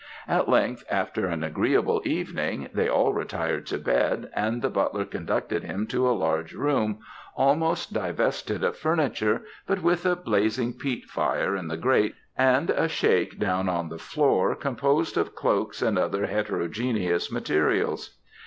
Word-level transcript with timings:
"At 0.27 0.49
length, 0.49 0.83
after 0.89 1.27
an 1.27 1.43
agreeable 1.43 2.01
evening, 2.05 2.69
they 2.73 2.89
all 2.89 3.13
retired 3.13 3.67
to 3.67 3.77
bed, 3.77 4.31
and 4.33 4.63
the 4.63 4.69
butler 4.71 5.05
conducted 5.05 5.63
him 5.63 5.85
to 5.89 6.09
a 6.09 6.17
large 6.19 6.55
room, 6.55 7.01
almost 7.35 7.93
divested 7.93 8.63
of 8.63 8.75
furniture, 8.75 9.43
but 9.67 9.83
with 9.83 10.03
a 10.07 10.15
blazing 10.15 10.73
peat 10.73 11.05
fire 11.05 11.55
in 11.55 11.67
the 11.67 11.77
grate, 11.77 12.15
and 12.35 12.71
a 12.71 12.87
shake 12.87 13.37
down 13.37 13.69
on 13.69 13.89
the 13.89 13.99
floor, 13.99 14.55
composed 14.55 15.17
of 15.17 15.35
cloaks 15.35 15.83
and 15.83 15.99
other 15.99 16.25
heterogeneous 16.25 17.31
materials. 17.31 18.17